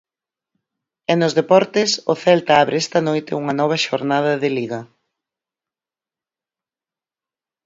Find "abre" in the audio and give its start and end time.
2.63-2.75